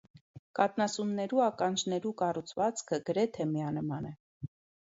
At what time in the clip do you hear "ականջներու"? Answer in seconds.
1.47-2.13